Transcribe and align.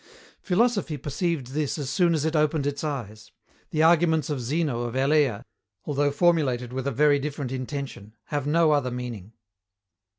Philosophy 0.39 0.97
perceived 0.97 1.49
this 1.53 1.77
as 1.77 1.87
soon 1.87 2.15
as 2.15 2.25
it 2.25 2.35
opened 2.35 2.65
its 2.65 2.83
eyes. 2.83 3.31
The 3.69 3.83
arguments 3.83 4.31
of 4.31 4.41
Zeno 4.41 4.81
of 4.81 4.95
Elea, 4.95 5.43
although 5.85 6.09
formulated 6.09 6.73
with 6.73 6.87
a 6.87 6.91
very 6.91 7.19
different 7.19 7.51
intention, 7.51 8.15
have 8.29 8.47
no 8.47 8.71
other 8.71 8.89
meaning. 8.89 9.33